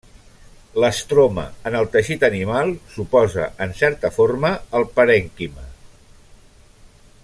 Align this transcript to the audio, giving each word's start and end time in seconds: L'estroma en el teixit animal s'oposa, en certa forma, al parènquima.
L'estroma 0.83 1.43
en 1.71 1.77
el 1.81 1.89
teixit 1.97 2.25
animal 2.29 2.73
s'oposa, 2.95 3.45
en 3.67 3.77
certa 3.83 4.13
forma, 4.19 4.55
al 4.81 4.89
parènquima. 4.99 5.71